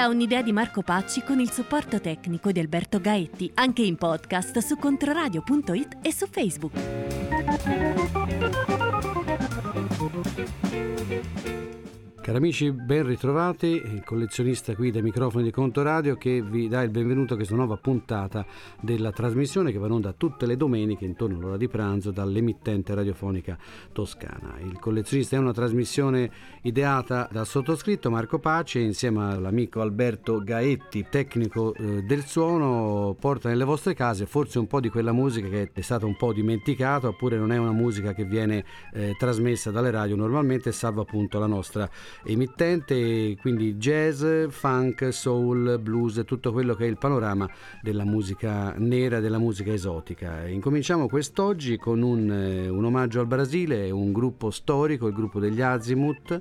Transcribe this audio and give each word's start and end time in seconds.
Da 0.00 0.08
un'idea 0.08 0.40
di 0.40 0.50
Marco 0.50 0.80
Pacci 0.80 1.22
con 1.22 1.40
il 1.40 1.50
supporto 1.50 2.00
tecnico 2.00 2.52
di 2.52 2.58
Alberto 2.58 3.02
Gaetti, 3.02 3.50
anche 3.56 3.82
in 3.82 3.96
podcast 3.96 4.56
su 4.60 4.78
controradio.it 4.78 5.98
e 6.00 6.10
su 6.10 6.26
Facebook. 6.26 6.72
Cari 12.30 12.42
amici, 12.42 12.70
ben 12.70 13.04
ritrovati, 13.08 13.66
il 13.66 14.04
collezionista 14.04 14.76
qui 14.76 14.92
dai 14.92 15.02
microfoni 15.02 15.42
di 15.42 15.50
Conto 15.50 15.82
Radio 15.82 16.14
che 16.14 16.40
vi 16.40 16.68
dà 16.68 16.80
il 16.82 16.90
benvenuto 16.90 17.32
a 17.32 17.36
questa 17.36 17.56
nuova 17.56 17.76
puntata 17.76 18.46
della 18.80 19.10
trasmissione 19.10 19.72
che 19.72 19.78
va 19.78 19.86
in 19.86 19.94
onda 19.94 20.12
tutte 20.12 20.46
le 20.46 20.56
domeniche 20.56 21.04
intorno 21.04 21.38
all'ora 21.38 21.56
di 21.56 21.66
pranzo 21.66 22.12
dall'emittente 22.12 22.94
radiofonica 22.94 23.58
toscana. 23.90 24.54
Il 24.62 24.78
collezionista 24.78 25.34
è 25.34 25.40
una 25.40 25.52
trasmissione 25.52 26.30
ideata 26.62 27.28
dal 27.32 27.48
sottoscritto 27.48 28.10
Marco 28.10 28.38
Pace 28.38 28.78
insieme 28.78 29.32
all'amico 29.32 29.80
Alberto 29.80 30.38
Gaetti, 30.38 31.06
tecnico 31.10 31.74
eh, 31.74 32.04
del 32.04 32.24
suono, 32.26 33.16
porta 33.18 33.48
nelle 33.48 33.64
vostre 33.64 33.94
case 33.94 34.26
forse 34.26 34.60
un 34.60 34.68
po' 34.68 34.78
di 34.78 34.88
quella 34.88 35.10
musica 35.10 35.48
che 35.48 35.70
è 35.72 35.80
stata 35.80 36.06
un 36.06 36.16
po' 36.16 36.32
dimenticata 36.32 37.08
oppure 37.08 37.36
non 37.36 37.50
è 37.50 37.56
una 37.56 37.72
musica 37.72 38.14
che 38.14 38.24
viene 38.24 38.64
eh, 38.92 39.16
trasmessa 39.18 39.72
dalle 39.72 39.90
radio 39.90 40.14
normalmente 40.14 40.70
salvo 40.70 41.00
appunto 41.00 41.40
la 41.40 41.46
nostra 41.46 41.90
emittente, 42.24 43.36
quindi 43.40 43.74
jazz, 43.74 44.24
funk, 44.48 45.12
soul, 45.12 45.78
blues, 45.80 46.22
tutto 46.24 46.52
quello 46.52 46.74
che 46.74 46.84
è 46.84 46.88
il 46.88 46.98
panorama 46.98 47.48
della 47.80 48.04
musica 48.04 48.74
nera, 48.76 49.20
della 49.20 49.38
musica 49.38 49.72
esotica. 49.72 50.46
Incominciamo 50.46 51.08
quest'oggi 51.08 51.76
con 51.76 52.02
un, 52.02 52.30
eh, 52.30 52.68
un 52.68 52.84
omaggio 52.84 53.20
al 53.20 53.26
Brasile, 53.26 53.90
un 53.90 54.12
gruppo 54.12 54.50
storico, 54.50 55.06
il 55.06 55.14
gruppo 55.14 55.40
degli 55.40 55.60
Azimuth 55.60 56.38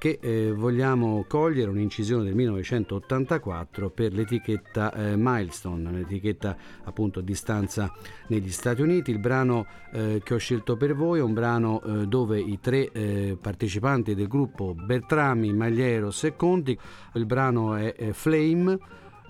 che 0.00 0.18
eh, 0.18 0.50
vogliamo 0.50 1.26
cogliere 1.28 1.68
un'incisione 1.68 2.24
del 2.24 2.34
1984 2.34 3.90
per 3.90 4.14
l'etichetta 4.14 4.94
eh, 4.94 5.12
Milestone, 5.14 5.90
un'etichetta 5.90 6.56
appunto 6.84 7.20
di 7.20 7.34
stanza 7.34 7.92
negli 8.28 8.50
Stati 8.50 8.80
Uniti. 8.80 9.10
Il 9.10 9.18
brano 9.18 9.66
eh, 9.92 10.22
che 10.24 10.32
ho 10.32 10.38
scelto 10.38 10.78
per 10.78 10.94
voi 10.94 11.18
è 11.18 11.22
un 11.22 11.34
brano 11.34 11.82
eh, 11.82 12.06
dove 12.06 12.40
i 12.40 12.58
tre 12.60 12.90
eh, 12.92 13.36
partecipanti 13.38 14.14
del 14.14 14.26
gruppo 14.26 14.72
Bertrami, 14.74 15.52
Maglieros 15.52 16.24
e 16.24 16.34
Conti, 16.34 16.78
il 17.12 17.26
brano 17.26 17.74
è 17.74 18.12
Flame 18.12 18.78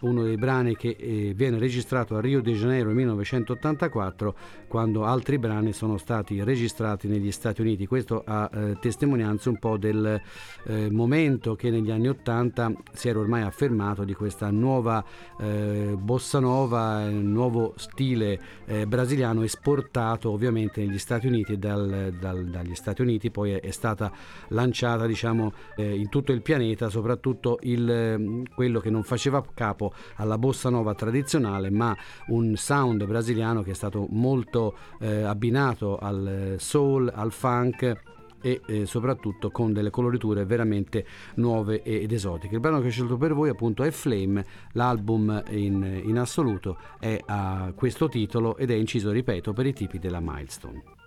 uno 0.03 0.23
dei 0.23 0.37
brani 0.37 0.77
che 0.77 0.97
eh, 0.99 1.33
viene 1.35 1.59
registrato 1.59 2.17
a 2.17 2.21
Rio 2.21 2.41
de 2.41 2.53
Janeiro 2.53 2.87
nel 2.87 2.97
1984 2.97 4.35
quando 4.67 5.05
altri 5.05 5.39
brani 5.39 5.73
sono 5.73 5.99
stati 5.99 6.43
registrati 6.43 7.09
negli 7.09 7.33
Stati 7.33 7.61
Uniti. 7.61 7.87
Questo 7.87 8.23
a 8.25 8.51
eh, 8.53 8.79
testimonianza 8.81 9.49
un 9.49 9.59
po' 9.59 9.77
del 9.77 10.21
eh, 10.65 10.91
momento 10.91 11.55
che 11.55 11.71
negli 11.71 11.91
anni 11.91 12.09
80 12.09 12.73
si 12.93 13.09
era 13.09 13.19
ormai 13.19 13.43
affermato 13.43 14.05
di 14.05 14.15
questa 14.15 14.51
nuova 14.51 15.05
eh, 15.41 15.97
bossa 15.99 16.39
nova, 16.39 17.09
nuovo 17.09 17.75
stile 17.77 18.41
eh, 18.67 18.87
brasiliano 18.87 19.43
esportato 19.43 20.31
ovviamente 20.31 20.85
negli 20.85 20.99
Stati 20.99 21.27
Uniti 21.27 21.53
e 21.53 21.59
dal, 21.59 22.15
dal, 22.19 22.45
dagli 22.45 22.75
Stati 22.75 23.03
Uniti 23.03 23.31
poi 23.31 23.53
è, 23.53 23.61
è 23.61 23.71
stata 23.71 24.13
lanciata 24.49 25.07
diciamo 25.07 25.53
eh, 25.77 25.95
in 25.95 26.09
tutto 26.09 26.33
il 26.33 26.43
pianeta 26.43 26.89
soprattutto 26.89 27.59
il, 27.63 28.45
quello 28.55 28.81
che 28.81 28.91
non 28.91 29.03
faceva 29.03 29.45
capo 29.55 29.90
alla 30.17 30.39
bossa 30.39 30.71
nova 30.71 30.95
tradizionale, 30.95 31.71
ma 31.71 31.97
un 32.29 32.57
sound 32.57 33.05
brasiliano 33.05 33.63
che 33.63 33.73
è 33.73 33.75
stato 33.75 34.07
molto 34.11 34.77
eh, 35.01 35.23
abbinato 35.23 35.99
al 35.99 36.57
soul, 36.59 37.11
al 37.15 37.33
funk 37.33 37.99
e 38.43 38.61
eh, 38.67 38.87
soprattutto 38.87 39.51
con 39.51 39.73
delle 39.73 39.91
coloriture 39.91 40.45
veramente 40.45 41.05
nuove 41.35 41.83
ed 41.83 42.13
esotiche. 42.13 42.55
Il 42.55 42.61
brano 42.61 42.81
che 42.81 42.89
ho 42.89 42.91
scelto 42.91 43.17
per 43.17 43.35
voi 43.35 43.51
appunto 43.51 43.83
è 43.83 43.91
Flame, 43.91 44.45
l'album 44.73 45.43
in, 45.51 46.03
in 46.05 46.19
assoluto 46.19 46.79
è 46.99 47.21
a 47.27 47.73
questo 47.75 48.09
titolo 48.09 48.57
ed 48.57 48.71
è 48.71 48.75
inciso, 48.75 49.11
ripeto, 49.11 49.53
per 49.53 49.67
i 49.67 49.73
tipi 49.73 49.99
della 49.99 50.21
Milestone. 50.21 51.00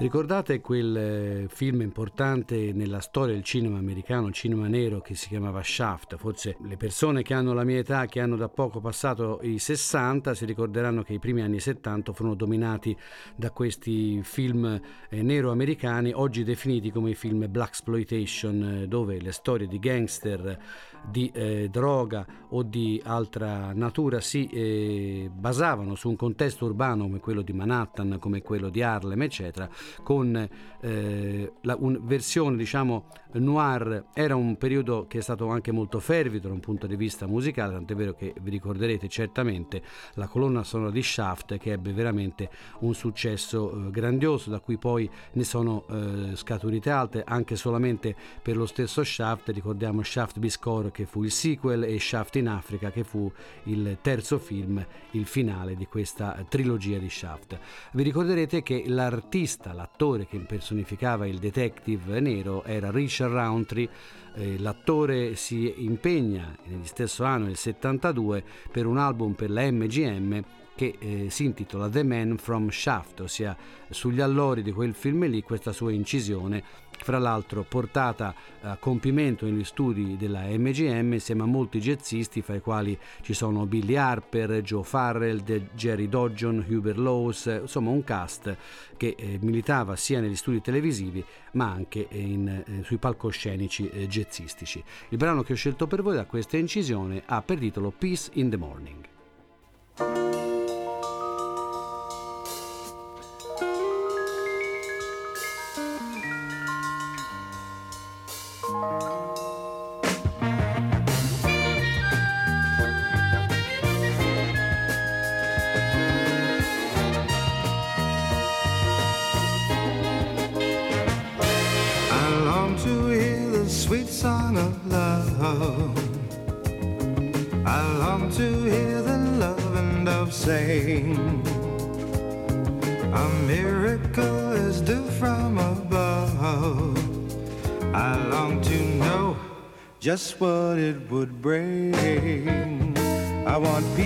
Ricordate 0.00 0.60
quel 0.60 0.96
eh, 0.96 1.46
film 1.48 1.80
importante 1.80 2.72
nella 2.72 3.00
storia 3.00 3.34
del 3.34 3.42
cinema 3.42 3.78
americano, 3.78 4.30
cinema 4.30 4.68
nero, 4.68 5.00
che 5.00 5.16
si 5.16 5.26
chiamava 5.26 5.60
Shaft? 5.60 6.16
Forse 6.18 6.56
le 6.60 6.76
persone 6.76 7.22
che 7.22 7.34
hanno 7.34 7.52
la 7.52 7.64
mia 7.64 7.78
età, 7.78 8.06
che 8.06 8.20
hanno 8.20 8.36
da 8.36 8.48
poco 8.48 8.78
passato 8.78 9.40
i 9.42 9.58
60, 9.58 10.34
si 10.34 10.44
ricorderanno 10.44 11.02
che 11.02 11.14
i 11.14 11.18
primi 11.18 11.42
anni 11.42 11.58
70 11.58 12.12
furono 12.12 12.36
dominati 12.36 12.96
da 13.34 13.50
questi 13.50 14.22
film 14.22 14.80
eh, 15.08 15.20
nero-americani, 15.20 16.12
oggi 16.14 16.44
definiti 16.44 16.92
come 16.92 17.10
i 17.10 17.14
film 17.16 17.50
black 17.50 17.70
exploitation, 17.70 18.82
eh, 18.82 18.86
dove 18.86 19.20
le 19.20 19.32
storie 19.32 19.66
di 19.66 19.80
gangster 19.80 20.58
di 21.04 21.30
eh, 21.34 21.68
droga 21.70 22.26
o 22.50 22.62
di 22.62 23.00
altra 23.04 23.72
natura 23.72 24.20
si 24.20 24.46
eh, 24.46 25.30
basavano 25.32 25.94
su 25.94 26.08
un 26.08 26.16
contesto 26.16 26.66
urbano 26.66 27.04
come 27.04 27.20
quello 27.20 27.42
di 27.42 27.52
Manhattan, 27.52 28.18
come 28.20 28.42
quello 28.42 28.68
di 28.68 28.82
Harlem, 28.82 29.22
eccetera, 29.22 29.68
con 30.02 30.48
eh, 30.80 31.52
la 31.62 31.76
un 31.78 31.98
versione 32.02 32.56
diciamo 32.56 33.06
noir. 33.32 34.06
Era 34.14 34.36
un 34.36 34.56
periodo 34.56 35.06
che 35.06 35.18
è 35.18 35.20
stato 35.20 35.48
anche 35.48 35.72
molto 35.72 36.00
fervido 36.00 36.48
da 36.48 36.54
un 36.54 36.60
punto 36.60 36.86
di 36.86 36.96
vista 36.96 37.26
musicale, 37.26 37.72
tant'è 37.74 37.94
vero 37.94 38.14
che 38.14 38.34
vi 38.40 38.50
ricorderete 38.50 39.08
certamente 39.08 39.82
la 40.14 40.26
colonna 40.26 40.62
sonora 40.64 40.90
di 40.90 41.02
Shaft 41.02 41.58
che 41.58 41.72
ebbe 41.72 41.92
veramente 41.92 42.50
un 42.80 42.94
successo 42.94 43.70
eh, 43.70 43.90
grandioso, 43.90 44.50
da 44.50 44.60
cui 44.60 44.78
poi 44.78 45.08
ne 45.32 45.44
sono 45.44 45.84
eh, 45.88 46.36
scaturite 46.36 46.90
altre, 46.90 47.24
anche 47.26 47.56
solamente 47.56 48.14
per 48.42 48.56
lo 48.56 48.66
stesso 48.66 49.04
Shaft, 49.04 49.48
ricordiamo 49.50 50.02
Shaft 50.02 50.38
Biscore 50.38 50.90
che 50.90 51.06
fu 51.06 51.24
il 51.24 51.30
sequel 51.30 51.84
e 51.84 51.98
Shaft 51.98 52.36
in 52.36 52.48
Africa 52.48 52.90
che 52.90 53.04
fu 53.04 53.30
il 53.64 53.98
terzo 54.00 54.38
film, 54.38 54.84
il 55.12 55.26
finale 55.26 55.74
di 55.74 55.86
questa 55.86 56.44
trilogia 56.48 56.98
di 56.98 57.10
Shaft. 57.10 57.58
Vi 57.92 58.02
ricorderete 58.02 58.62
che 58.62 58.84
l'artista, 58.86 59.72
l'attore 59.78 60.26
che 60.26 60.34
impersonificava 60.34 61.24
il 61.28 61.38
detective 61.38 62.18
nero 62.18 62.64
era 62.64 62.90
Richard 62.90 63.32
Roundtree 63.32 63.88
eh, 64.34 64.58
l'attore 64.58 65.36
si 65.36 65.72
impegna 65.78 66.56
negli 66.64 66.86
stesso 66.86 67.22
anno, 67.22 67.46
nel 67.46 67.56
72, 67.56 68.42
per 68.72 68.86
un 68.86 68.98
album 68.98 69.34
per 69.34 69.50
la 69.50 69.70
MGM 69.70 70.42
che 70.74 70.96
eh, 70.98 71.30
si 71.30 71.44
intitola 71.44 71.88
The 71.88 72.02
Man 72.02 72.38
from 72.38 72.68
Shaft, 72.70 73.20
ossia 73.20 73.56
sugli 73.88 74.20
allori 74.20 74.62
di 74.62 74.72
quel 74.72 74.94
film 74.94 75.26
lì 75.26 75.42
questa 75.42 75.72
sua 75.72 75.92
incisione 75.92 76.62
fra 77.02 77.18
l'altro 77.18 77.62
portata 77.62 78.34
a 78.62 78.76
compimento 78.76 79.44
negli 79.44 79.64
studi 79.64 80.16
della 80.16 80.42
MGM 80.42 81.14
insieme 81.14 81.42
a 81.42 81.46
molti 81.46 81.78
jazzisti, 81.78 82.42
fra 82.42 82.56
i 82.56 82.60
quali 82.60 82.98
ci 83.22 83.34
sono 83.34 83.66
Billy 83.66 83.96
Harper, 83.96 84.60
Joe 84.62 84.82
Farrell, 84.82 85.42
Jerry 85.74 86.08
Dodgeon, 86.08 86.64
Hubert 86.68 86.98
Laws, 86.98 87.58
insomma 87.62 87.90
un 87.90 88.04
cast 88.04 88.56
che 88.96 89.14
eh, 89.16 89.38
militava 89.40 89.96
sia 89.96 90.20
negli 90.20 90.36
studi 90.36 90.60
televisivi 90.60 91.24
ma 91.52 91.70
anche 91.70 92.06
in, 92.10 92.48
eh, 92.48 92.82
sui 92.82 92.98
palcoscenici 92.98 93.88
eh, 93.88 94.06
jazzistici. 94.06 94.82
Il 95.10 95.18
brano 95.18 95.42
che 95.42 95.52
ho 95.52 95.56
scelto 95.56 95.86
per 95.86 96.02
voi 96.02 96.16
da 96.16 96.24
questa 96.24 96.56
incisione 96.56 97.22
ha 97.26 97.42
per 97.42 97.58
titolo 97.58 97.90
Peace 97.90 98.30
in 98.34 98.50
the 98.50 98.56
Morning. 98.56 99.16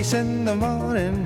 Peace 0.03 0.15
in 0.15 0.43
the 0.43 0.53
morning. 0.53 1.25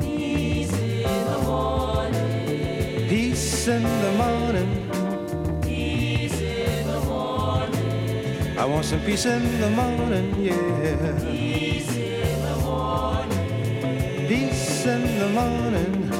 Peace 0.00 0.72
in 0.72 1.24
the 1.24 1.38
morning. 1.44 3.08
Peace 3.08 3.68
in 3.68 3.82
the 3.84 4.12
morning. 4.18 5.60
Peace 5.62 6.40
in 6.40 6.86
the 6.88 7.00
morning. 7.06 8.58
I 8.58 8.64
want 8.64 8.86
some 8.86 8.98
peace 9.02 9.24
in 9.26 9.60
the 9.60 9.70
morning, 9.70 10.34
yeah. 10.36 11.16
Peace 11.20 11.94
in 11.94 12.42
the 12.42 12.56
morning. 12.66 14.26
Peace 14.28 14.84
in 14.84 15.02
the 15.20 15.28
morning. 15.28 16.10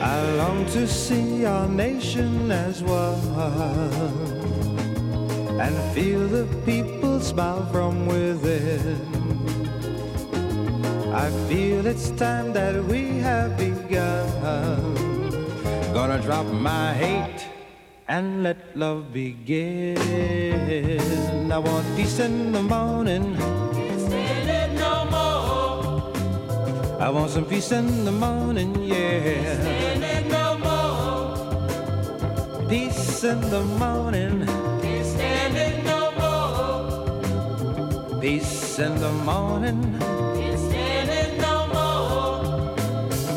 I 0.00 0.30
long 0.36 0.64
to 0.66 0.86
see 0.86 1.44
our 1.44 1.66
nation 1.66 2.52
as 2.52 2.84
one 2.84 4.31
and 5.62 5.78
feel 5.94 6.26
the 6.26 6.44
people 6.66 7.20
smile 7.20 7.64
from 7.70 8.06
within. 8.06 8.98
I 11.14 11.30
feel 11.48 11.86
it's 11.86 12.10
time 12.10 12.52
that 12.52 12.74
we 12.84 13.18
have 13.18 13.56
begun 13.56 14.26
Gonna 15.94 16.20
drop 16.20 16.46
my 16.46 16.92
hate 16.94 17.46
and 18.08 18.42
let 18.42 18.56
love 18.74 19.12
begin. 19.12 19.98
I 21.52 21.58
want 21.58 21.86
peace 21.96 22.18
in 22.18 22.50
the 22.50 22.62
morning. 22.62 23.38
No 24.82 24.94
more. 25.14 26.12
I 26.98 27.08
want 27.10 27.30
some 27.30 27.44
peace 27.44 27.70
in 27.70 28.04
the 28.04 28.10
morning, 28.10 28.74
yeah. 28.82 30.24
No 30.36 30.58
more. 30.66 31.36
Peace 32.68 33.22
in 33.22 33.40
the 33.50 33.62
morning. 33.78 34.61
Peace 38.22 38.78
in 38.78 38.94
the 39.00 39.10
morning. 39.10 39.98
Standing 40.56 41.40
no 41.40 41.66
more. 41.74 42.76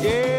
Yeah. 0.00 0.35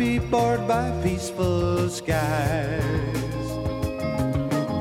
Be 0.00 0.18
bored 0.18 0.66
by 0.66 0.90
peaceful 1.02 1.86
skies 1.90 2.82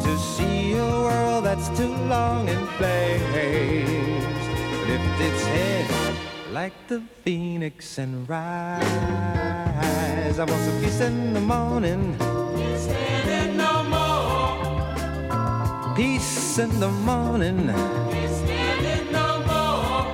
to 0.02 0.18
see 0.18 0.78
a 0.78 0.86
world 1.06 1.44
that's 1.44 1.68
too 1.78 1.94
long 2.08 2.48
in 2.48 2.66
place 2.80 4.24
lift 4.88 5.20
its 5.20 5.46
head 5.46 6.16
like 6.54 6.72
the 6.88 7.02
phoenix 7.26 7.98
and 7.98 8.30
rise. 8.30 8.80
I 10.40 10.46
want 10.46 10.62
some 10.64 10.80
peace 10.82 11.02
in 11.02 11.34
the 11.34 11.42
morning, 11.42 12.18
no 13.58 13.84
more. 13.96 15.96
peace 15.98 16.60
in 16.60 16.80
the 16.80 16.92
morning. 17.10 17.66
No 19.12 19.28
more. 19.50 20.06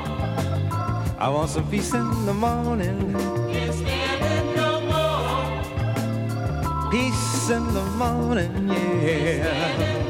I 1.20 1.30
want 1.30 1.52
some 1.52 1.70
peace 1.70 1.94
in 1.94 2.26
the 2.26 2.34
morning, 2.34 3.14
more. 3.14 4.05
Peace 6.96 7.50
in 7.50 7.74
the 7.74 7.84
morning, 7.98 8.70
yeah. 9.04 10.05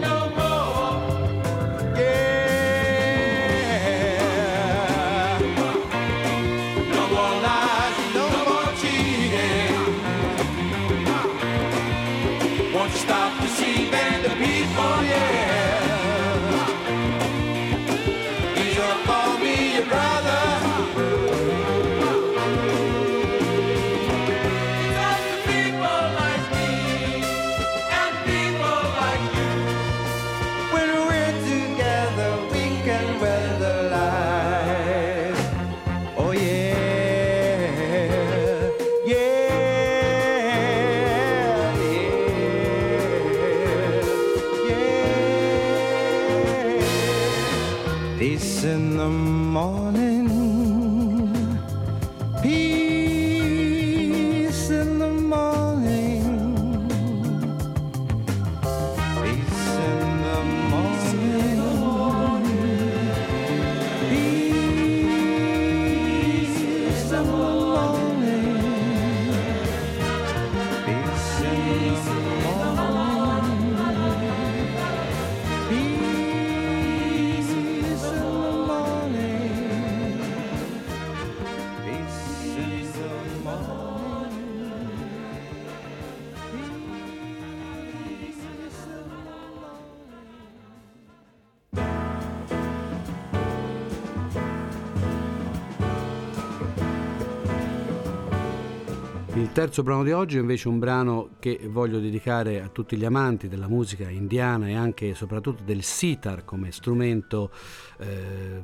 Terzo 99.55 99.83
brano 99.83 100.03
di 100.03 100.11
oggi 100.11 100.35
è 100.35 100.41
invece 100.41 100.67
un 100.67 100.79
brano 100.79 101.29
che 101.39 101.61
voglio 101.69 102.01
dedicare 102.01 102.61
a 102.61 102.67
tutti 102.67 102.97
gli 102.97 103.05
amanti 103.05 103.47
della 103.47 103.69
musica 103.69 104.09
indiana 104.09 104.67
e 104.67 104.75
anche 104.75 105.11
e 105.11 105.15
soprattutto 105.15 105.63
del 105.63 105.81
sitar 105.81 106.43
come 106.43 106.73
strumento, 106.73 107.51
eh, 107.99 108.61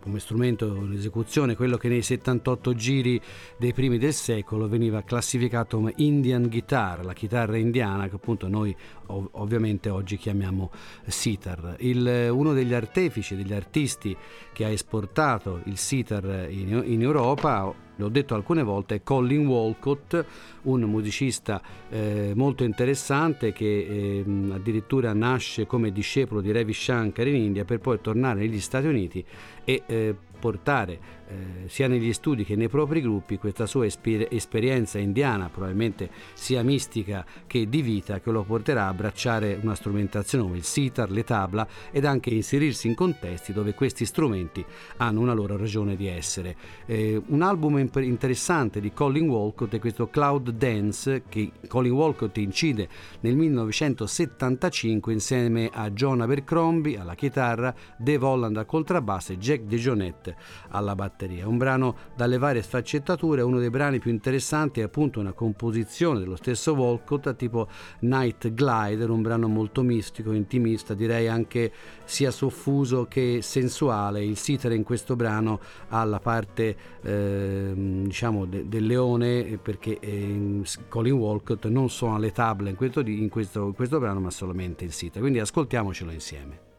come 0.00 0.20
strumento 0.20 0.66
in 0.66 0.92
esecuzione, 0.92 1.56
quello 1.56 1.76
che 1.76 1.88
nei 1.88 2.02
78 2.02 2.74
giri 2.74 3.20
dei 3.58 3.72
primi 3.72 3.98
del 3.98 4.12
secolo 4.12 4.68
veniva 4.68 5.02
classificato 5.02 5.78
come 5.78 5.94
Indian 5.96 6.48
guitar, 6.48 7.04
la 7.04 7.12
chitarra 7.12 7.56
indiana 7.56 8.08
che 8.08 8.14
appunto 8.14 8.46
noi 8.46 8.72
ov- 9.06 9.30
ovviamente 9.32 9.88
oggi 9.88 10.16
chiamiamo 10.16 10.70
sitar. 11.06 11.74
Il- 11.80 12.28
uno 12.30 12.52
degli 12.52 12.72
artefici, 12.72 13.34
degli 13.34 13.52
artisti 13.52 14.16
che 14.52 14.64
ha 14.64 14.68
esportato 14.68 15.60
il 15.64 15.76
sitar 15.76 16.46
in, 16.50 16.84
in 16.84 17.02
Europa 17.02 17.82
l'ho 17.96 18.08
detto 18.08 18.34
alcune 18.34 18.62
volte, 18.62 18.96
è 18.96 19.02
Colin 19.02 19.46
Walcott, 19.46 20.24
un 20.62 20.80
musicista 20.82 21.60
eh, 21.90 22.32
molto 22.34 22.64
interessante 22.64 23.52
che 23.52 24.22
ehm, 24.24 24.52
addirittura 24.54 25.12
nasce 25.12 25.66
come 25.66 25.92
discepolo 25.92 26.40
di 26.40 26.52
Ravi 26.52 26.72
Shankar 26.72 27.26
in 27.26 27.36
India 27.36 27.64
per 27.64 27.80
poi 27.80 28.00
tornare 28.00 28.40
negli 28.40 28.60
Stati 28.60 28.86
Uniti 28.86 29.24
e 29.64 29.82
eh, 29.86 30.16
portare 30.38 31.22
eh, 31.26 31.68
sia 31.68 31.88
negli 31.88 32.12
studi 32.12 32.44
che 32.44 32.56
nei 32.56 32.68
propri 32.68 33.00
gruppi 33.00 33.38
questa 33.38 33.66
sua 33.66 33.86
esper- 33.86 34.28
esperienza 34.30 34.98
indiana, 34.98 35.48
probabilmente 35.48 36.10
sia 36.34 36.62
mistica 36.62 37.24
che 37.46 37.68
di 37.68 37.82
vita, 37.82 38.20
che 38.20 38.30
lo 38.30 38.42
porterà 38.42 38.84
a 38.84 38.88
abbracciare 38.88 39.58
una 39.62 39.74
strumentazione 39.74 40.44
come 40.44 40.56
il 40.56 40.64
sitar, 40.64 41.10
le 41.10 41.24
tabla 41.24 41.66
ed 41.90 42.04
anche 42.04 42.30
inserirsi 42.30 42.88
in 42.88 42.94
contesti 42.94 43.52
dove 43.52 43.74
questi 43.74 44.04
strumenti 44.04 44.64
hanno 44.98 45.20
una 45.20 45.32
loro 45.32 45.56
ragione 45.56 45.96
di 45.96 46.06
essere. 46.06 46.56
Eh, 46.86 47.20
un 47.26 47.42
album 47.42 47.78
imp- 47.78 48.02
interessante 48.02 48.80
di 48.80 48.92
Colin 48.92 49.28
Walcott 49.28 49.74
è 49.74 49.78
questo 49.78 50.08
Cloud 50.08 50.50
Dance 50.50 51.22
che 51.28 51.52
Colin 51.66 51.92
Walcott 51.92 52.36
incide 52.36 52.88
nel 53.20 53.36
1975 53.36 55.12
insieme 55.12 55.70
a 55.72 55.90
John 55.90 56.20
Abercrombie 56.20 56.98
alla 56.98 57.14
chitarra, 57.14 57.74
Dave 57.96 58.24
Holland 58.24 58.56
al 58.56 58.66
contrabbasso 58.66 59.32
e 59.32 59.38
Jack 59.38 59.62
DeJohnette 59.62 60.23
alla 60.68 60.94
batteria. 60.94 61.48
Un 61.48 61.58
brano 61.58 61.96
dalle 62.16 62.38
varie 62.38 62.62
sfaccettature, 62.62 63.42
uno 63.42 63.58
dei 63.58 63.70
brani 63.70 63.98
più 63.98 64.10
interessanti 64.10 64.80
è 64.80 64.84
appunto 64.84 65.20
una 65.20 65.32
composizione 65.32 66.20
dello 66.20 66.36
stesso 66.36 66.74
Walcott 66.74 67.34
tipo 67.36 67.68
Night 68.00 68.48
Glider, 68.48 69.10
un 69.10 69.22
brano 69.22 69.48
molto 69.48 69.82
mistico, 69.82 70.32
intimista, 70.32 70.94
direi 70.94 71.28
anche 71.28 71.72
sia 72.04 72.30
soffuso 72.30 73.06
che 73.06 73.40
sensuale. 73.42 74.24
Il 74.24 74.36
sitar 74.36 74.72
in 74.72 74.82
questo 74.82 75.16
brano 75.16 75.60
ha 75.88 76.04
la 76.04 76.20
parte 76.20 76.76
eh, 77.02 77.72
diciamo 77.74 78.46
de- 78.46 78.68
del 78.68 78.86
leone 78.86 79.58
perché 79.62 79.98
eh, 79.98 80.62
Colin 80.88 81.14
Walcott 81.14 81.66
non 81.66 81.90
suona 81.90 82.18
le 82.18 82.32
table 82.32 82.70
in 82.70 82.76
questo, 82.76 83.00
in 83.00 83.28
questo, 83.28 83.66
in 83.66 83.74
questo 83.74 83.98
brano 83.98 84.20
ma 84.20 84.30
solamente 84.30 84.84
il 84.84 84.92
sitar. 84.92 85.20
Quindi 85.20 85.40
ascoltiamocelo 85.40 86.10
insieme. 86.10 86.72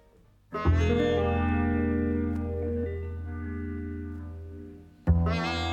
Bye. 5.25 5.64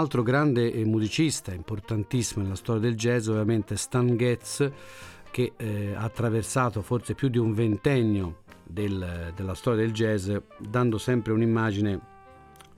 Altro 0.00 0.22
grande 0.22 0.72
eh, 0.72 0.84
musicista 0.84 1.52
importantissimo 1.52 2.42
nella 2.42 2.56
storia 2.56 2.80
del 2.80 2.96
jazz 2.96 3.28
ovviamente 3.28 3.76
Stan 3.76 4.16
Getz 4.16 4.70
che 5.30 5.52
eh, 5.56 5.92
ha 5.94 6.02
attraversato 6.02 6.80
forse 6.80 7.14
più 7.14 7.28
di 7.28 7.38
un 7.38 7.52
ventennio 7.52 8.42
del- 8.64 9.32
della 9.34 9.54
storia 9.54 9.84
del 9.84 9.92
jazz 9.92 10.30
dando 10.58 10.96
sempre 10.96 11.32
un'immagine 11.32 12.00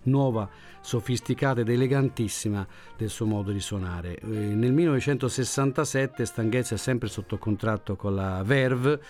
nuova, 0.04 0.48
sofisticata 0.80 1.60
ed 1.60 1.68
elegantissima 1.68 2.66
del 2.96 3.08
suo 3.08 3.26
modo 3.26 3.52
di 3.52 3.60
suonare. 3.60 4.16
Eh, 4.16 4.26
nel 4.26 4.72
1967 4.72 6.24
Stan 6.24 6.50
Getz 6.50 6.72
è 6.72 6.76
sempre 6.76 7.08
sotto 7.08 7.38
contratto 7.38 7.94
con 7.94 8.16
la 8.16 8.42
Verve 8.42 9.00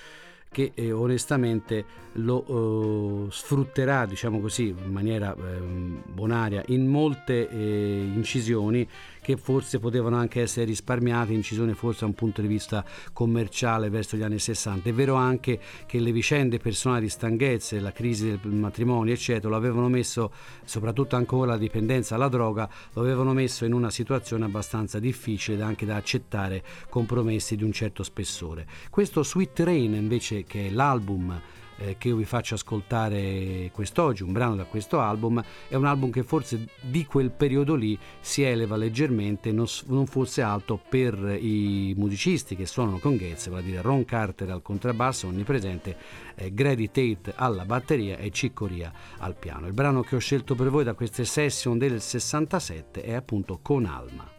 che 0.52 0.72
eh, 0.74 0.92
onestamente 0.92 1.84
lo 2.14 3.26
eh, 3.26 3.30
sfrutterà, 3.32 4.06
diciamo 4.06 4.38
così, 4.38 4.68
in 4.68 4.92
maniera 4.92 5.34
ehm, 5.34 6.02
bonaria 6.12 6.62
in 6.66 6.86
molte 6.86 7.48
eh, 7.48 8.10
incisioni 8.14 8.86
che 9.22 9.36
forse 9.36 9.78
potevano 9.78 10.16
anche 10.16 10.42
essere 10.42 10.66
risparmiate, 10.66 11.32
incisioni 11.32 11.72
forse 11.74 12.00
da 12.00 12.06
un 12.06 12.14
punto 12.14 12.42
di 12.42 12.48
vista 12.48 12.84
commerciale 13.12 13.88
verso 13.88 14.16
gli 14.16 14.22
anni 14.22 14.38
60. 14.38 14.88
È 14.88 14.92
vero 14.92 15.14
anche 15.14 15.60
che 15.86 16.00
le 16.00 16.10
vicende 16.10 16.58
personali 16.58 17.02
di 17.02 17.08
stanchezze, 17.08 17.78
la 17.78 17.92
crisi 17.92 18.26
del 18.26 18.52
matrimonio, 18.52 19.14
eccetera, 19.14 19.48
lo 19.48 19.56
avevano 19.56 19.88
messo, 19.88 20.32
soprattutto 20.64 21.14
ancora 21.14 21.52
la 21.52 21.58
dipendenza 21.58 22.16
alla 22.16 22.28
droga, 22.28 22.68
lo 22.92 23.00
avevano 23.00 23.32
messo 23.32 23.64
in 23.64 23.72
una 23.72 23.90
situazione 23.90 24.44
abbastanza 24.44 24.98
difficile 24.98 25.62
anche 25.62 25.86
da 25.86 25.94
accettare 25.96 26.62
compromessi 26.88 27.54
di 27.54 27.62
un 27.62 27.72
certo 27.72 28.02
spessore. 28.02 28.66
Questo 28.90 29.22
Sweet 29.22 29.60
Rain 29.60 29.94
invece 29.94 30.42
che 30.42 30.66
è 30.66 30.70
l'album 30.70 31.40
eh, 31.78 31.96
che 31.98 32.08
io 32.08 32.16
vi 32.16 32.24
faccio 32.24 32.54
ascoltare 32.54 33.70
quest'oggi, 33.72 34.22
un 34.22 34.32
brano 34.32 34.56
da 34.56 34.64
questo 34.64 35.00
album, 35.00 35.42
è 35.68 35.74
un 35.74 35.86
album 35.86 36.10
che 36.10 36.22
forse 36.22 36.66
di 36.80 37.04
quel 37.04 37.30
periodo 37.30 37.74
lì 37.74 37.98
si 38.20 38.42
eleva 38.42 38.76
leggermente, 38.76 39.52
non, 39.52 39.66
fosse 40.06 40.42
alto 40.42 40.80
per 40.88 41.38
i 41.40 41.94
musicisti 41.96 42.56
che 42.56 42.66
suonano 42.66 42.98
con 42.98 43.16
Gates, 43.16 43.48
vale 43.48 43.62
a 43.62 43.64
dire 43.64 43.82
Ron 43.82 44.04
Carter 44.04 44.50
al 44.50 44.62
contrabbasso 44.62 45.26
onnipresente, 45.26 45.96
eh, 46.34 46.52
Grady 46.52 46.86
Tate 46.86 47.32
alla 47.36 47.64
batteria 47.64 48.16
e 48.16 48.30
Ciccoria 48.30 48.92
al 49.18 49.36
piano. 49.36 49.66
Il 49.66 49.72
brano 49.72 50.02
che 50.02 50.16
ho 50.16 50.20
scelto 50.20 50.54
per 50.54 50.70
voi 50.70 50.84
da 50.84 50.94
queste 50.94 51.24
session 51.24 51.78
del 51.78 52.00
67 52.00 53.02
è 53.02 53.14
appunto 53.14 53.58
Con 53.62 53.84
Alma. 53.84 54.31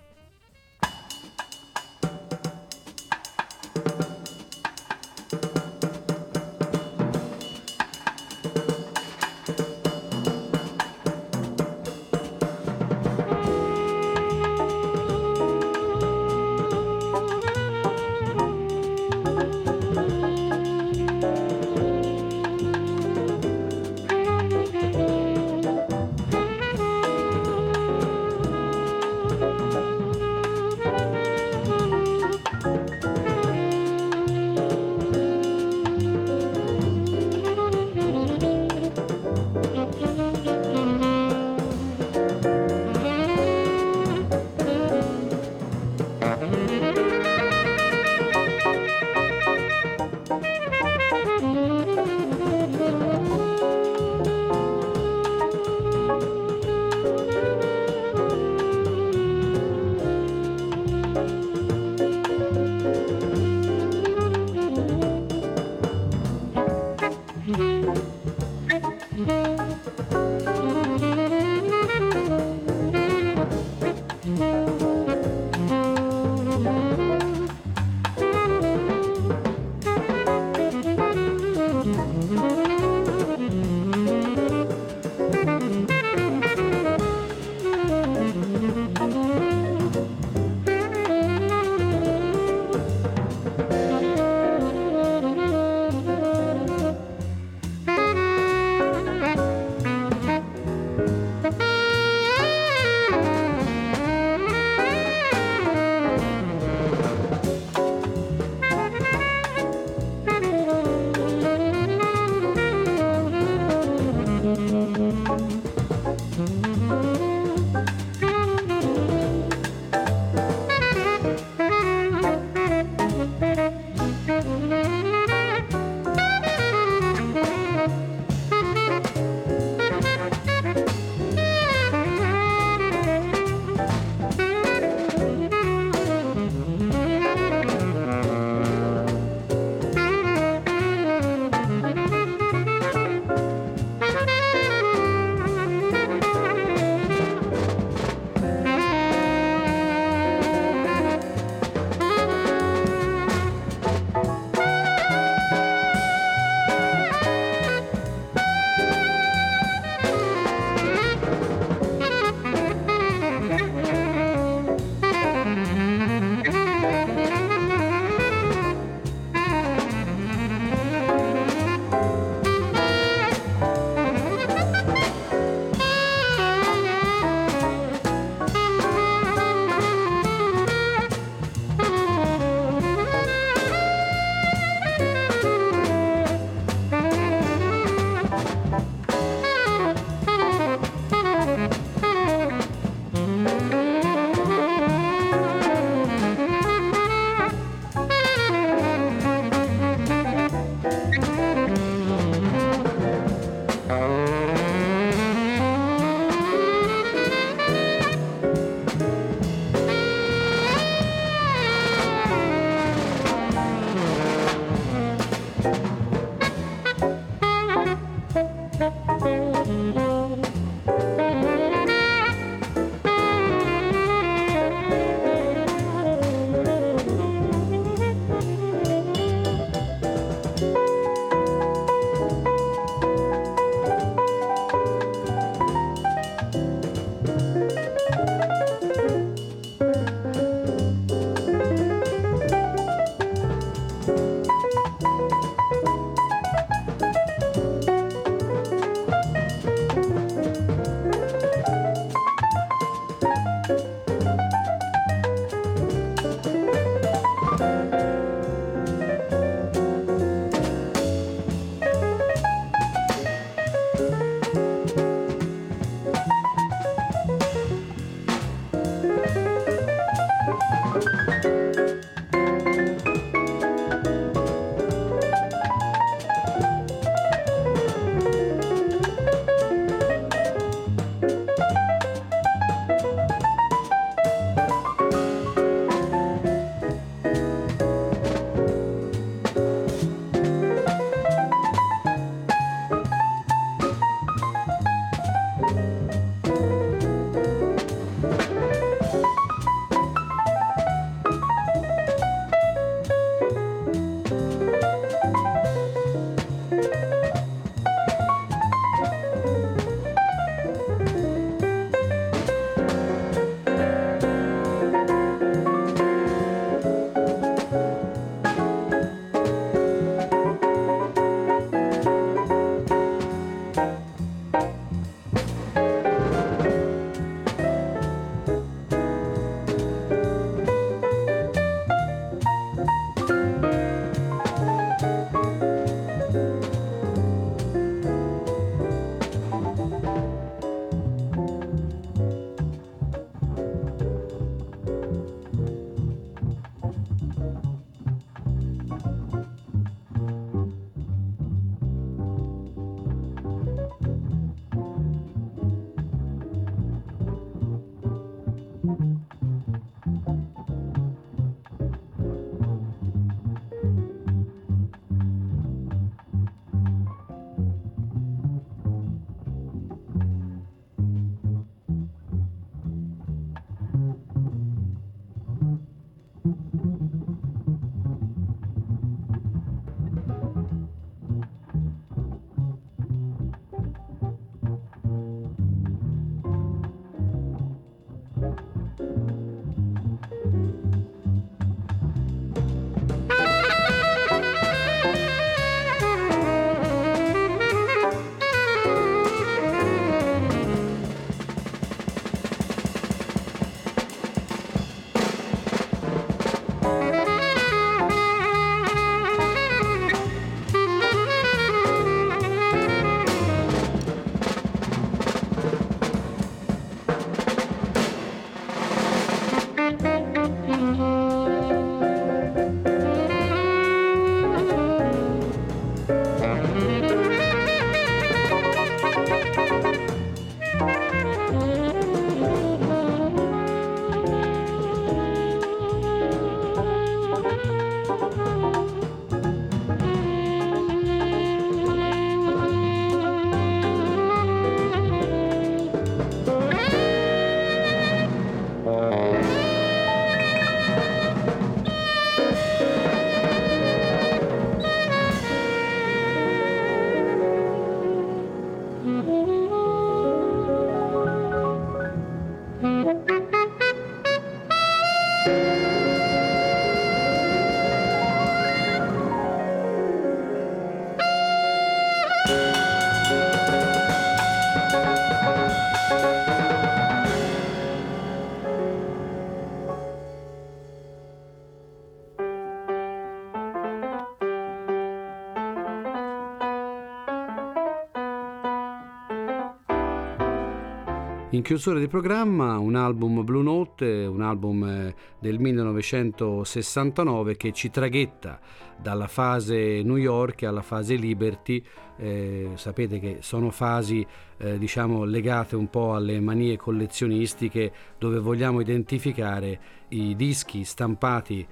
In 491.54 491.62
chiusura 491.62 492.00
di 492.00 492.08
programma 492.08 492.80
un 492.80 492.96
album 492.96 493.44
Blue 493.44 493.62
Note, 493.62 494.26
un 494.26 494.42
album 494.42 494.84
eh, 494.86 495.14
del 495.40 495.60
1969 495.60 497.56
che 497.58 497.72
ci 497.72 497.92
traghetta 497.92 498.60
dalla 499.00 499.28
fase 499.28 500.02
New 500.02 500.16
York 500.16 500.64
alla 500.64 500.82
fase 500.82 501.14
Liberty. 501.14 501.84
Eh, 502.18 502.72
sapete 502.74 503.20
che 503.20 503.38
sono 503.42 503.70
fasi 503.70 504.26
eh, 504.58 504.80
diciamo 504.80 505.26
legate 505.26 505.76
un 505.76 505.92
po' 505.92 506.16
alle 506.16 506.40
manie 506.40 506.76
collezionistiche 506.76 507.92
dove 508.18 508.40
vogliamo 508.40 508.80
identificare 508.80 509.80
i 510.08 510.36
dischi 510.36 510.84
stampati 510.84 511.68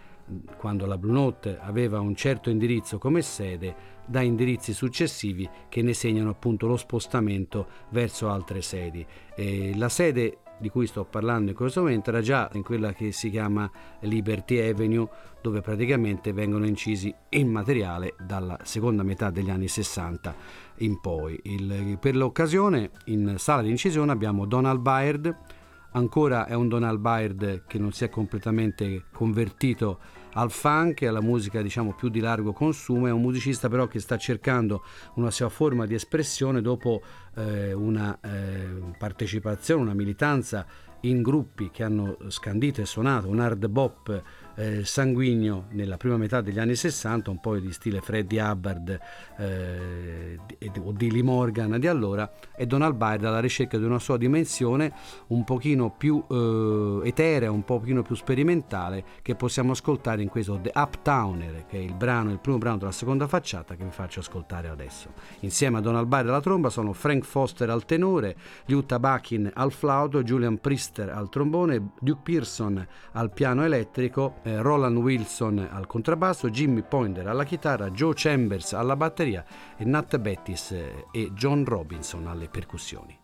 quando 0.57 0.85
la 0.85 0.99
Blue 0.99 1.13
Note 1.13 1.57
aveva 1.59 1.99
un 1.99 2.13
certo 2.15 2.51
indirizzo 2.51 2.99
come 2.99 3.23
sede 3.23 3.90
da 4.05 4.21
indirizzi 4.21 4.73
successivi 4.73 5.49
che 5.69 5.81
ne 5.81 5.93
segnano 5.93 6.29
appunto 6.29 6.67
lo 6.67 6.77
spostamento 6.77 7.67
verso 7.89 8.29
altre 8.29 8.61
sedi. 8.61 9.05
E 9.35 9.73
la 9.75 9.89
sede 9.89 10.39
di 10.61 10.69
cui 10.69 10.85
sto 10.85 11.03
parlando 11.03 11.49
in 11.49 11.55
questo 11.55 11.81
momento 11.81 12.11
era 12.11 12.21
già 12.21 12.47
in 12.53 12.61
quella 12.61 12.93
che 12.93 13.11
si 13.11 13.31
chiama 13.31 13.69
Liberty 14.01 14.59
Avenue, 14.59 15.09
dove 15.41 15.59
praticamente 15.61 16.33
vengono 16.33 16.67
incisi 16.67 17.13
in 17.29 17.49
materiale 17.49 18.13
dalla 18.23 18.59
seconda 18.61 19.01
metà 19.01 19.31
degli 19.31 19.49
anni 19.49 19.67
60 19.67 20.35
in 20.77 21.01
poi. 21.01 21.39
Il, 21.43 21.97
per 21.99 22.15
l'occasione 22.15 22.91
in 23.05 23.35
sala 23.37 23.63
di 23.63 23.71
incisione 23.71 24.11
abbiamo 24.11 24.45
Donald 24.45 24.81
Byrd, 24.81 25.35
ancora 25.93 26.45
è 26.45 26.53
un 26.53 26.67
Donald 26.67 26.99
Byrd 26.99 27.63
che 27.65 27.79
non 27.79 27.91
si 27.91 28.03
è 28.03 28.09
completamente 28.09 29.05
convertito 29.11 29.99
al 30.33 30.51
funk 30.51 31.01
e 31.01 31.07
alla 31.07 31.21
musica 31.21 31.61
diciamo 31.61 31.93
più 31.93 32.09
di 32.09 32.19
largo 32.19 32.53
consumo, 32.53 33.07
è 33.07 33.11
un 33.11 33.21
musicista 33.21 33.69
però 33.69 33.87
che 33.87 33.99
sta 33.99 34.17
cercando 34.17 34.83
una 35.15 35.31
sua 35.31 35.49
forma 35.49 35.85
di 35.85 35.93
espressione 35.93 36.61
dopo 36.61 37.01
eh, 37.35 37.73
una 37.73 38.17
eh, 38.21 38.93
partecipazione, 38.97 39.81
una 39.81 39.93
militanza 39.93 40.65
in 41.01 41.21
gruppi 41.21 41.71
che 41.71 41.83
hanno 41.83 42.17
scandito 42.27 42.81
e 42.81 42.85
suonato 42.85 43.27
un 43.27 43.39
hard 43.39 43.67
bop 43.67 44.21
eh, 44.61 44.85
sanguigno 44.85 45.65
nella 45.71 45.97
prima 45.97 46.17
metà 46.17 46.41
degli 46.41 46.59
anni 46.59 46.75
60, 46.75 47.31
un 47.31 47.39
po' 47.39 47.57
di 47.57 47.71
stile 47.71 47.99
Freddie 47.99 48.39
Hubbard 48.39 48.99
eh, 49.37 50.39
o 50.83 50.91
di 50.91 51.11
Lee 51.11 51.23
Morgan 51.23 51.79
di 51.79 51.87
allora, 51.87 52.31
e 52.55 52.67
Donald 52.67 52.95
Byrd 52.95 53.25
alla 53.25 53.39
ricerca 53.39 53.79
di 53.79 53.83
una 53.83 53.97
sua 53.97 54.17
dimensione 54.17 54.93
un 55.27 55.43
pochino 55.43 55.89
più 55.89 56.23
eh, 56.29 57.07
eterea, 57.07 57.49
un 57.49 57.63
pochino 57.63 58.03
più 58.03 58.13
sperimentale 58.13 59.03
che 59.23 59.33
possiamo 59.33 59.71
ascoltare 59.71 60.21
in 60.21 60.29
questo 60.29 60.59
The 60.61 60.71
Uptowner, 60.75 61.65
che 61.65 61.77
è 61.77 61.81
il 61.81 61.95
brano, 61.95 62.29
il 62.31 62.39
primo 62.39 62.59
brano 62.59 62.77
della 62.77 62.91
seconda 62.91 63.27
facciata 63.27 63.75
che 63.75 63.83
vi 63.83 63.91
faccio 63.91 64.19
ascoltare 64.19 64.67
adesso. 64.67 65.13
Insieme 65.39 65.79
a 65.79 65.81
Donald 65.81 66.07
Byrd 66.07 66.29
alla 66.29 66.41
tromba 66.41 66.69
sono 66.69 66.93
Frank 66.93 67.23
Foster 67.23 67.69
al 67.71 67.85
tenore, 67.85 68.35
Utah 68.67 68.99
Buckin 68.99 69.49
al 69.55 69.71
flauto, 69.71 70.21
Julian 70.21 70.59
Priester 70.59 71.09
al 71.09 71.29
trombone, 71.29 71.93
Duke 71.99 72.21
Pearson 72.21 72.85
al 73.13 73.31
piano 73.31 73.63
elettrico, 73.63 74.35
eh, 74.51 74.61
Roland 74.61 74.97
Wilson 74.97 75.67
al 75.71 75.87
contrabbasso, 75.87 76.49
Jimmy 76.49 76.83
Pointer 76.83 77.27
alla 77.27 77.43
chitarra, 77.43 77.89
Joe 77.91 78.13
Chambers 78.15 78.73
alla 78.73 78.95
batteria 78.95 79.43
e 79.77 79.85
Nat 79.85 80.17
Bettis 80.17 80.71
eh, 80.71 81.05
e 81.11 81.31
John 81.33 81.63
Robinson 81.65 82.27
alle 82.27 82.47
percussioni. 82.49 83.19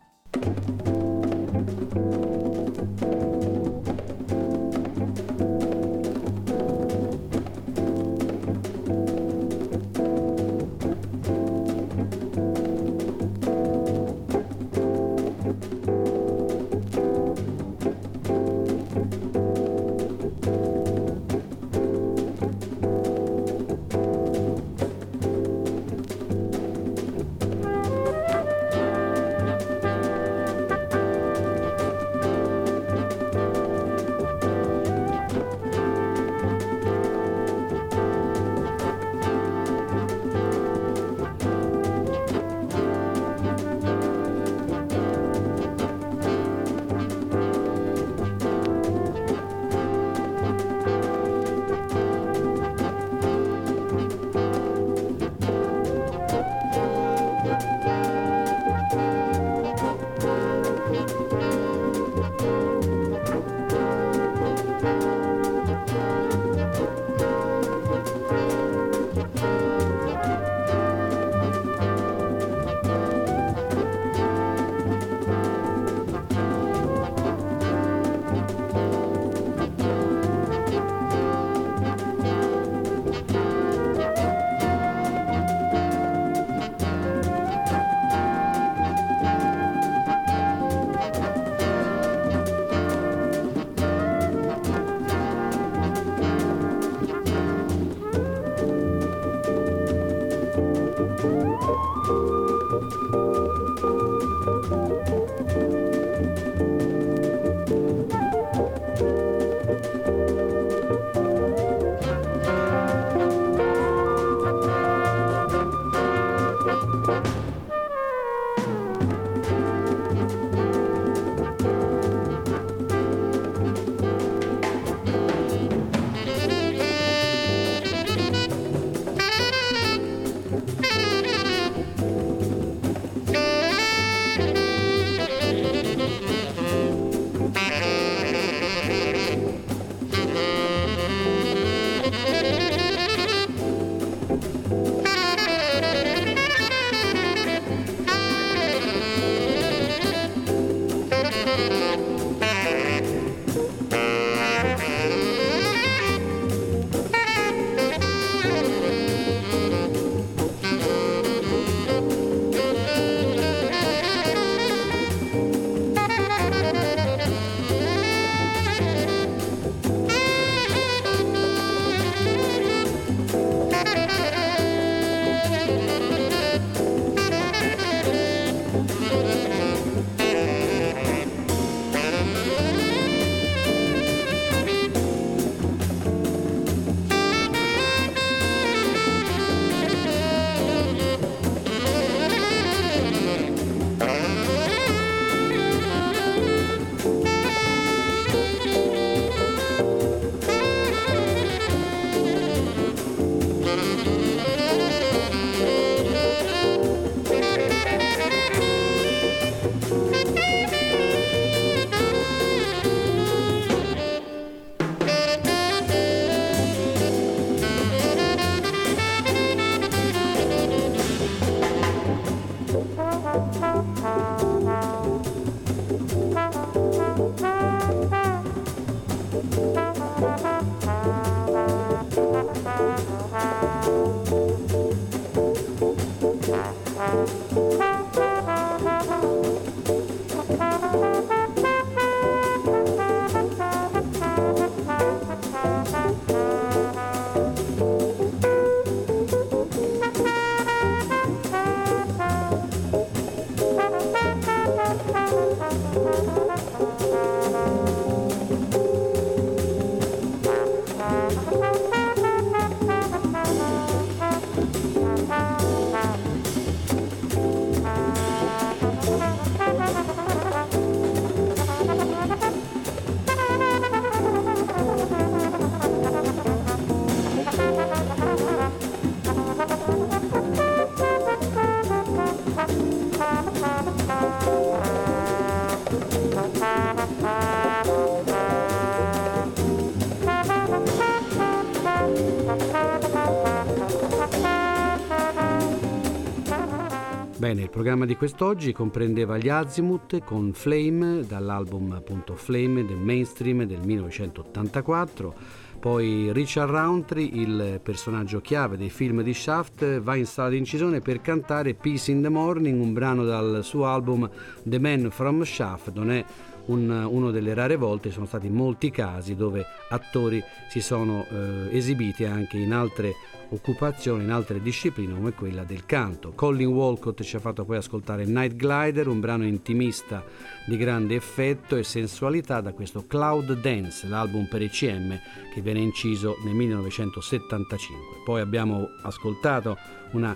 Programma 297.78 298.06
di 298.06 298.16
quest'oggi 298.16 298.74
comprendeva 298.74 299.38
gli 299.38 299.50
Azimuth 299.50 300.24
con 300.24 300.52
Flame 300.52 301.24
dall'album 301.28 301.92
appunto 301.92 302.34
Flame 302.34 302.84
del 302.84 302.98
mainstream 302.98 303.66
del 303.66 303.82
1984. 303.82 305.36
Poi 305.80 306.34
Richard 306.34 306.72
Roundtree, 306.72 307.30
il 307.32 307.80
personaggio 307.84 308.42
chiave 308.42 308.78
dei 308.78 308.90
film 308.90 309.22
di 309.22 309.32
Shaft, 309.32 310.00
va 310.00 310.16
in 310.16 310.26
sala 310.26 310.50
di 310.50 310.58
incisione 310.58 311.02
per 311.02 311.22
cantare 311.22 311.76
Peace 311.76 312.10
in 312.10 312.24
the 312.24 312.30
Morning, 312.30 312.82
un 312.82 312.94
brano 312.94 313.24
dal 313.24 313.60
suo 313.64 313.86
album 313.86 314.28
The 314.64 314.80
Man 314.80 315.12
from 315.12 315.44
Shaft. 315.44 315.92
Non 315.94 316.10
è 316.10 316.26
un, 316.66 316.90
una 316.90 317.30
delle 317.30 317.54
rare 317.54 317.76
volte, 317.76 318.10
sono 318.10 318.26
stati 318.26 318.50
molti 318.50 318.90
casi 318.90 319.36
dove 319.36 319.64
attori 319.90 320.42
si 320.68 320.82
sono 320.82 321.28
eh, 321.30 321.78
esibiti 321.78 322.26
anche 322.26 322.58
in 322.58 322.74
altre 322.74 323.14
occupazioni, 323.50 324.24
in 324.24 324.32
altre 324.32 324.62
discipline 324.62 325.14
come 325.14 325.34
quella 325.34 325.64
del 325.64 325.86
canto. 325.86 326.32
Colin 326.34 326.68
Walcott 326.68 327.22
ci 327.22 327.36
ha 327.36 327.40
fatto 327.40 327.66
poi 327.66 327.78
ascoltare 327.78 328.26
Night 328.26 328.54
Glider, 328.54 329.08
un 329.08 329.20
brano 329.20 329.46
intimista 329.46 330.24
di 330.66 330.78
grande 330.78 331.16
effetto 331.16 331.76
e 331.76 331.84
sensualità 331.84 332.62
da 332.62 332.74
questo 332.74 333.06
Cloud 333.08 333.60
Dance, 333.60 334.08
l'album 334.08 334.48
per 334.48 334.62
ECM 334.62 335.18
che 335.54 335.62
viene 335.62 335.80
inciso 335.80 336.38
nel 336.44 336.54
1975. 336.54 338.22
Poi 338.26 338.42
abbiamo 338.42 338.90
ascoltato 339.04 339.78
una 340.12 340.36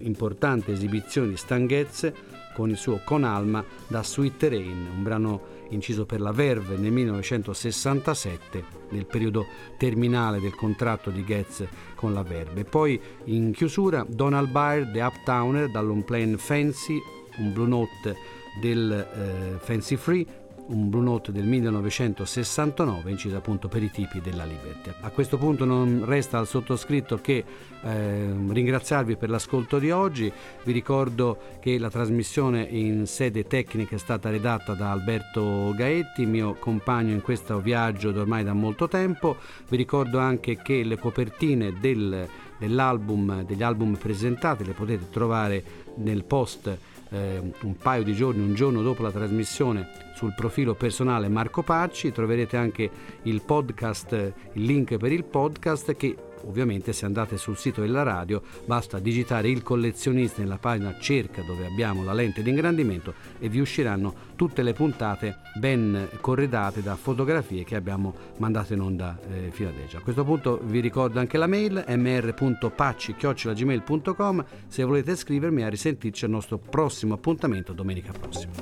importante 0.00 0.72
esibizione 0.72 1.28
di 1.28 1.36
Stan 1.36 1.66
Getz 1.66 2.12
con 2.54 2.70
il 2.70 2.76
suo 2.76 3.00
Con 3.04 3.24
Alma 3.24 3.64
da 3.86 4.02
Sweet 4.02 4.42
Rain, 4.44 4.88
un 4.96 5.02
brano 5.02 5.56
inciso 5.70 6.06
per 6.06 6.20
la 6.20 6.32
Verve 6.32 6.76
nel 6.76 6.92
1967, 6.92 8.64
nel 8.90 9.06
periodo 9.06 9.46
terminale 9.76 10.40
del 10.40 10.54
contratto 10.54 11.10
di 11.10 11.24
Getz 11.24 11.66
con 11.94 12.12
la 12.12 12.22
Verve. 12.22 12.64
Poi 12.64 13.00
in 13.24 13.52
chiusura 13.52 14.04
Donald 14.08 14.50
Byrd, 14.50 14.92
The 14.92 15.00
Uptowner, 15.02 15.70
dall'Unplane 15.70 16.36
Fancy, 16.36 16.98
un 17.38 17.52
Blue 17.52 17.68
Note 17.68 18.16
del 18.60 18.90
eh, 18.92 19.58
Fancy 19.58 19.96
Free, 19.96 20.26
un 20.68 20.88
Blue 20.90 21.02
Note 21.02 21.32
del 21.32 21.44
1969 21.44 23.10
inciso 23.10 23.36
appunto 23.36 23.68
per 23.68 23.82
i 23.82 23.90
tipi 23.90 24.20
della 24.20 24.44
Liberty. 24.44 24.92
A 25.00 25.10
questo 25.10 25.38
punto 25.38 25.64
non 25.64 26.04
resta 26.04 26.38
al 26.38 26.46
sottoscritto 26.46 27.18
che 27.20 27.44
eh, 27.80 28.34
ringraziarvi 28.48 29.16
per 29.16 29.30
l'ascolto 29.30 29.78
di 29.78 29.90
oggi, 29.90 30.30
vi 30.64 30.72
ricordo 30.72 31.38
che 31.60 31.78
la 31.78 31.90
trasmissione 31.90 32.62
in 32.62 33.06
sede 33.06 33.46
tecnica 33.46 33.96
è 33.96 33.98
stata 33.98 34.30
redatta 34.30 34.74
da 34.74 34.90
Alberto 34.90 35.72
Gaetti, 35.74 36.26
mio 36.26 36.54
compagno 36.54 37.12
in 37.12 37.22
questo 37.22 37.60
viaggio 37.60 38.08
ormai 38.08 38.44
da 38.44 38.52
molto 38.52 38.88
tempo, 38.88 39.36
vi 39.68 39.76
ricordo 39.76 40.18
anche 40.18 40.60
che 40.60 40.82
le 40.82 40.98
copertine 40.98 41.78
del, 41.78 42.28
dell'album, 42.58 43.44
degli 43.44 43.62
album 43.62 43.94
presentati 43.94 44.64
le 44.64 44.72
potete 44.72 45.08
trovare 45.10 45.62
nel 45.96 46.24
post 46.24 46.78
eh, 47.10 47.40
un 47.62 47.76
paio 47.76 48.02
di 48.02 48.14
giorni, 48.14 48.42
un 48.42 48.54
giorno 48.54 48.82
dopo 48.82 49.02
la 49.02 49.10
trasmissione 49.10 49.88
sul 50.14 50.34
profilo 50.34 50.74
personale 50.74 51.28
Marco 51.28 51.62
Pacci, 51.62 52.12
troverete 52.12 52.56
anche 52.56 52.90
il 53.22 53.42
podcast, 53.42 54.12
il 54.52 54.62
link 54.62 54.96
per 54.96 55.12
il 55.12 55.24
podcast 55.24 55.94
che 55.94 56.16
ovviamente 56.48 56.92
se 56.92 57.04
andate 57.04 57.36
sul 57.36 57.56
sito 57.56 57.82
della 57.82 58.02
radio 58.02 58.42
basta 58.64 58.98
digitare 58.98 59.48
il 59.48 59.62
collezionista 59.62 60.42
nella 60.42 60.58
pagina 60.58 60.96
cerca 60.98 61.42
dove 61.42 61.66
abbiamo 61.66 62.02
la 62.02 62.12
lente 62.12 62.42
di 62.42 62.50
ingrandimento 62.50 63.14
e 63.38 63.48
vi 63.48 63.60
usciranno 63.60 64.12
tutte 64.34 64.62
le 64.62 64.72
puntate 64.72 65.36
ben 65.58 66.08
corredate 66.20 66.82
da 66.82 66.96
fotografie 66.96 67.62
che 67.64 67.76
abbiamo 67.76 68.14
mandato 68.38 68.72
in 68.72 68.80
onda 68.80 69.16
eh, 69.30 69.50
fino 69.52 69.68
adesso. 69.68 69.98
A 69.98 70.00
questo 70.00 70.24
punto 70.24 70.58
vi 70.62 70.80
ricordo 70.80 71.20
anche 71.20 71.38
la 71.38 71.46
mail 71.46 71.84
mr.pacci.gmail.com 71.86 74.44
se 74.66 74.82
volete 74.84 75.14
scrivermi 75.16 75.62
a 75.62 75.68
risentirci 75.68 76.24
al 76.24 76.30
nostro 76.30 76.56
prossimo 76.58 77.14
appuntamento 77.14 77.72
domenica 77.72 78.12
prossima. 78.12 78.52